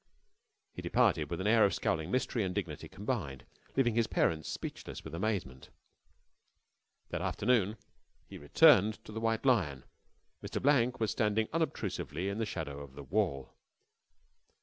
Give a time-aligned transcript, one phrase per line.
[0.73, 3.45] He departed with an air of scowling mystery and dignity combined,
[3.77, 5.69] leaving his parents speechless with amazement.
[7.11, 7.77] That afternoon
[8.25, 9.83] he returned to the White Lion.
[10.43, 10.59] Mr.
[10.59, 13.53] Blank was standing unobtrusively in the shadow of the wall.